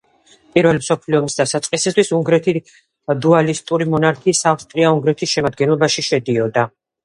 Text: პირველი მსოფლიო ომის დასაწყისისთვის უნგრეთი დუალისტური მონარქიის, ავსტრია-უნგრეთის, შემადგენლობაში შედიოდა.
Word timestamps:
პირველი 0.53 0.79
მსოფლიო 0.83 1.19
ომის 1.23 1.37
დასაწყისისთვის 1.41 2.09
უნგრეთი 2.21 2.55
დუალისტური 3.27 3.89
მონარქიის, 3.93 4.45
ავსტრია-უნგრეთის, 4.55 5.37
შემადგენლობაში 5.39 6.11
შედიოდა. 6.13 6.69